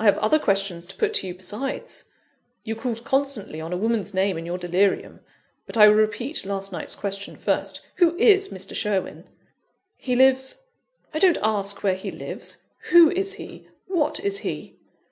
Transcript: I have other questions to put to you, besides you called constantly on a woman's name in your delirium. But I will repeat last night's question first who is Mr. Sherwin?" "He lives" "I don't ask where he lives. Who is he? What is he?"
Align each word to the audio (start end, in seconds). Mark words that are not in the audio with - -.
I 0.00 0.04
have 0.06 0.18
other 0.18 0.40
questions 0.40 0.84
to 0.88 0.96
put 0.96 1.14
to 1.14 1.28
you, 1.28 1.34
besides 1.36 2.06
you 2.64 2.74
called 2.74 3.04
constantly 3.04 3.60
on 3.60 3.72
a 3.72 3.76
woman's 3.76 4.12
name 4.12 4.36
in 4.36 4.44
your 4.44 4.58
delirium. 4.58 5.20
But 5.64 5.76
I 5.76 5.86
will 5.86 5.94
repeat 5.94 6.44
last 6.44 6.72
night's 6.72 6.96
question 6.96 7.36
first 7.36 7.80
who 7.98 8.16
is 8.16 8.48
Mr. 8.48 8.74
Sherwin?" 8.74 9.28
"He 9.96 10.16
lives" 10.16 10.56
"I 11.14 11.20
don't 11.20 11.38
ask 11.40 11.84
where 11.84 11.94
he 11.94 12.10
lives. 12.10 12.56
Who 12.90 13.12
is 13.12 13.34
he? 13.34 13.68
What 13.86 14.18
is 14.18 14.38
he?" 14.38 14.74